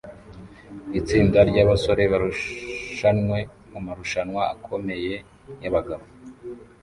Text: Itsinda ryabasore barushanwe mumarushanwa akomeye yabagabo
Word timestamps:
Itsinda 0.99 1.39
ryabasore 1.49 2.03
barushanwe 2.13 3.37
mumarushanwa 3.71 4.41
akomeye 4.53 5.13
yabagabo 5.63 6.05